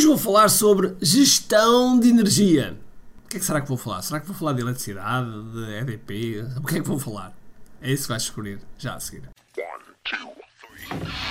[0.00, 2.74] Hoje vou falar sobre gestão de energia.
[3.22, 4.00] O que é que será que vou falar?
[4.00, 6.42] Será que vou falar de eletricidade, de EDP?
[6.56, 7.34] O que é que vou falar?
[7.82, 9.28] É isso que vais descobrir já a seguir.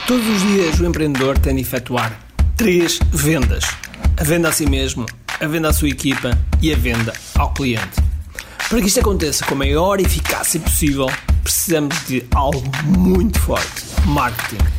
[0.06, 2.16] Todos os dias o empreendedor tem de efetuar
[2.56, 3.64] três vendas:
[4.16, 5.08] a venda a si mesmo,
[5.40, 8.00] a venda à sua equipa e a venda ao cliente.
[8.70, 11.08] Para que isto aconteça com a maior eficácia possível,
[11.42, 14.79] precisamos de algo muito forte: marketing.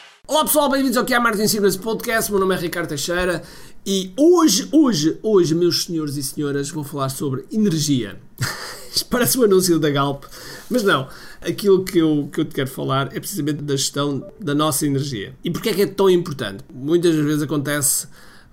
[0.31, 2.31] Olá pessoal, bem-vindos ao QI Marketing Secrets Podcast.
[2.31, 3.43] Meu nome é Ricardo Teixeira
[3.85, 8.17] e hoje, hoje, hoje, meus senhores e senhoras, vou falar sobre energia.
[9.11, 10.23] Parece o um anúncio da Galp,
[10.69, 11.09] mas não.
[11.41, 15.35] Aquilo que eu, que eu te quero falar é precisamente da gestão da nossa energia.
[15.43, 16.63] E porquê é que é tão importante?
[16.73, 18.07] Muitas vezes acontece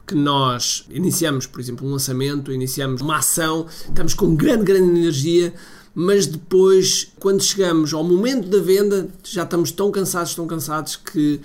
[0.04, 5.54] que nós iniciamos, por exemplo, um lançamento, iniciamos uma ação, estamos com grande, grande energia,
[5.94, 11.40] mas depois, quando chegamos ao momento da venda, já estamos tão cansados, tão cansados que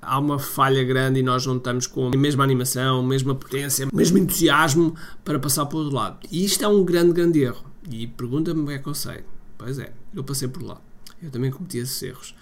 [0.00, 3.88] há uma falha grande e nós não estamos com a mesma animação, a mesma potência,
[3.92, 4.94] o mesmo entusiasmo
[5.24, 6.18] para passar para o outro lado.
[6.30, 7.64] E isto é um grande, grande erro.
[7.90, 9.24] E pergunta-me o que é que eu sei.
[9.58, 10.80] Pois é, eu passei por lá.
[11.22, 12.34] Eu também cometi esses erros.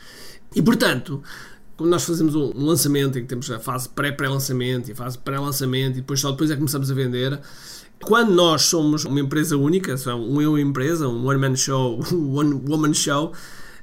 [0.54, 1.22] E portanto,
[1.76, 5.98] quando nós fazemos um lançamento em que temos a fase pré-pré-lançamento e a fase pré-lançamento
[5.98, 7.40] e depois só depois é que começamos a vender,
[8.00, 13.32] quando nós somos uma empresa única, um eu empresa, um one-man show, um one-woman show,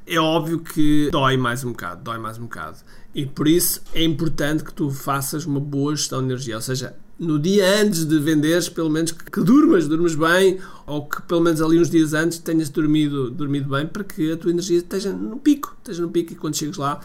[0.05, 2.77] é óbvio que dói mais um bocado, dói mais um bocado.
[3.14, 6.95] E por isso é importante que tu faças uma boa gestão de energia, ou seja,
[7.20, 11.42] no dia antes de venderes, pelo menos que, que durmas, durmas bem, ou que pelo
[11.42, 15.12] menos ali uns dias antes tenhas dormido, dormido bem, para que a tua energia esteja
[15.12, 17.00] no pico, esteja no pico e quando chegues lá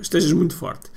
[0.00, 0.90] estejas muito forte.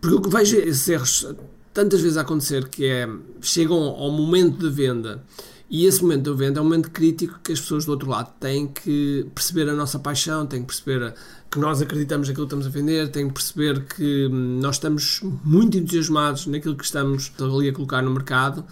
[0.00, 1.26] Porque eu vejo esses erros
[1.72, 3.08] tantas vezes a acontecer que é,
[3.40, 5.24] chegam ao momento de venda
[5.68, 8.32] e esse momento de venda é um momento crítico que as pessoas do outro lado
[8.38, 11.12] têm que perceber a nossa paixão, têm que perceber
[11.50, 15.20] que nós acreditamos naquilo que estamos a vender, têm que perceber que hum, nós estamos
[15.44, 18.64] muito entusiasmados naquilo que estamos ali a colocar no mercado,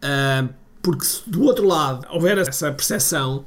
[0.00, 0.48] ah,
[0.80, 3.44] porque se do outro lado houver essa percepção,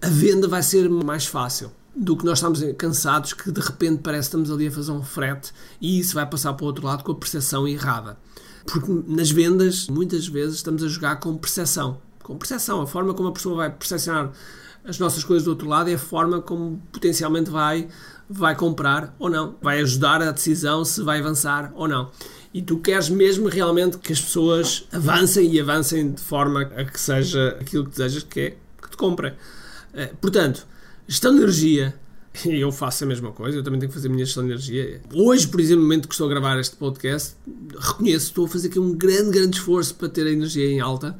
[0.00, 4.30] a venda vai ser mais fácil do que nós estamos cansados que de repente parece
[4.30, 7.02] que estamos ali a fazer um frete e isso vai passar para o outro lado
[7.02, 8.16] com a percepção errada.
[8.64, 11.98] Porque nas vendas, muitas vezes, estamos a jogar com percepção
[12.28, 12.82] com percepção.
[12.82, 14.30] A forma como a pessoa vai percepcionar
[14.84, 17.88] as nossas coisas do outro lado é a forma como potencialmente vai,
[18.28, 19.56] vai comprar ou não.
[19.62, 22.10] Vai ajudar a decisão se vai avançar ou não.
[22.52, 27.00] E tu queres mesmo realmente que as pessoas avancem e avancem de forma a que
[27.00, 28.50] seja aquilo que desejas que é
[28.80, 29.32] que te comprem.
[29.94, 30.66] Eh, portanto,
[31.06, 31.94] gestão de energia,
[32.44, 35.00] eu faço a mesma coisa, eu também tenho que fazer a minha gestão de energia.
[35.12, 37.36] Hoje, por exemplo, no momento que estou a gravar este podcast,
[37.78, 41.16] reconheço, estou a fazer aqui um grande, grande esforço para ter a energia em alta,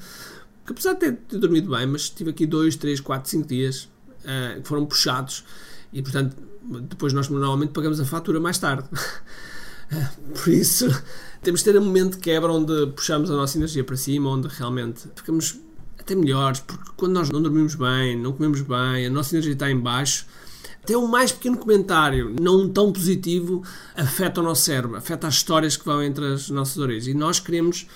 [0.68, 3.88] que apesar de ter, ter dormido bem, mas tive aqui 2, 3, 4, 5 dias
[4.20, 5.44] uh, que foram puxados
[5.90, 6.36] e, portanto,
[6.82, 8.86] depois nós normalmente pagamos a fatura mais tarde.
[10.44, 10.86] Por isso,
[11.42, 14.46] temos de ter um momento de quebra onde puxamos a nossa energia para cima, onde
[14.48, 15.58] realmente ficamos
[15.98, 19.70] até melhores, porque quando nós não dormimos bem, não comemos bem, a nossa energia está
[19.70, 20.26] em baixo,
[20.82, 23.62] até um mais pequeno comentário, não tão positivo,
[23.96, 27.06] afeta o nosso cérebro, afeta as histórias que vão entre as nossas orelhas.
[27.06, 27.86] E nós queremos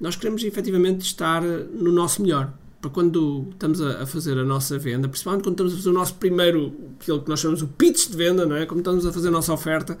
[0.00, 2.52] nós queremos efetivamente estar no nosso melhor.
[2.80, 6.14] Para quando estamos a, fazer a nossa venda, principalmente quando estamos a fazer o nosso
[6.14, 8.66] primeiro, aquilo que nós chamamos o pitch de venda, não é?
[8.66, 9.96] Como estamos a fazer a nossa oferta,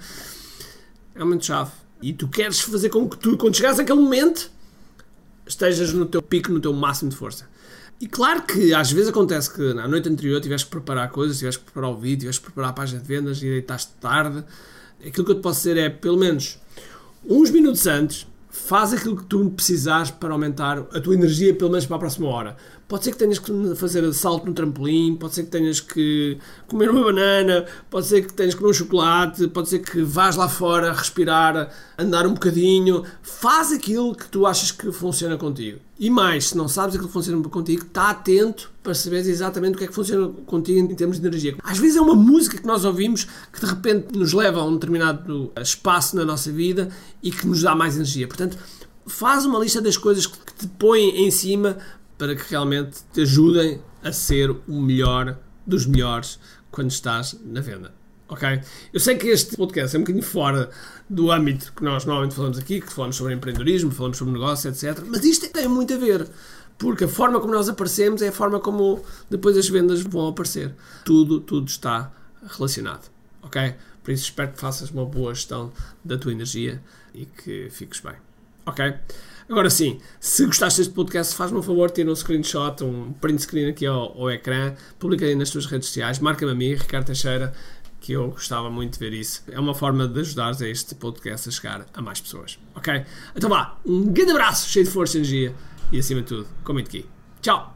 [1.14, 1.70] é momento chave.
[2.02, 4.50] E tu queres fazer com que tu, quando chegares àquele momento,
[5.46, 7.48] estejas no teu pico, no teu máximo de força.
[8.00, 11.60] E claro que às vezes acontece que na noite anterior tiveste que preparar coisas, tiveste
[11.60, 14.44] que preparar o vídeo, tiveste que preparar a página de vendas e deitaste tarde.
[15.00, 16.58] Aquilo que eu te posso dizer é, pelo menos
[17.24, 21.86] uns minutos antes, faz aquilo que tu precisares para aumentar a tua energia, pelo menos
[21.86, 22.56] para a próxima hora.
[22.86, 26.90] Pode ser que tenhas que fazer salto no trampolim, pode ser que tenhas que comer
[26.90, 30.48] uma banana, pode ser que tenhas que comer um chocolate, pode ser que vás lá
[30.48, 33.02] fora respirar, andar um bocadinho.
[33.22, 35.78] Faz aquilo que tu achas que funciona contigo.
[35.98, 39.78] E mais, se não sabes aquilo que funciona contigo, está atento para saberes exatamente o
[39.78, 41.56] que é que funciona contigo em termos de energia.
[41.62, 44.74] Às vezes é uma música que nós ouvimos que de repente nos leva a um
[44.74, 46.90] determinado espaço na nossa vida
[47.22, 48.28] e que nos dá mais energia.
[48.28, 48.58] Portanto,
[49.06, 51.78] faz uma lista das coisas que te põem em cima
[52.18, 56.38] para que realmente te ajudem a ser o melhor dos melhores
[56.70, 57.92] quando estás na venda.
[58.28, 58.60] Ok?
[58.92, 60.70] Eu sei que este podcast é um bocadinho fora
[61.08, 65.04] do âmbito que nós normalmente falamos aqui, que falamos sobre empreendedorismo, falamos sobre negócio, etc.
[65.06, 66.26] Mas isto tem muito a ver.
[66.78, 70.74] Porque a forma como nós aparecemos é a forma como depois as vendas vão aparecer.
[71.04, 72.12] Tudo, tudo está
[72.56, 73.10] relacionado.
[73.42, 73.74] Ok?
[74.02, 75.72] Por isso espero que faças uma boa gestão
[76.04, 76.82] da tua energia
[77.14, 78.14] e que fiques bem.
[78.66, 78.94] Ok?
[79.48, 83.68] Agora sim, se gostaste deste podcast, faz-me um favor, tira um screenshot, um print screen
[83.68, 87.52] aqui ao, ao ecrã, publica aí nas tuas redes sociais, marca-me a mim, Ricardo Teixeira,
[88.00, 89.42] que eu gostava muito de ver isso.
[89.50, 92.58] É uma forma de ajudares a este podcast a chegar a mais pessoas.
[92.74, 93.04] Ok?
[93.36, 95.54] Então vá, um grande abraço, cheio de força e energia
[95.92, 97.06] e acima de tudo, comente aqui.
[97.42, 97.74] Tchau!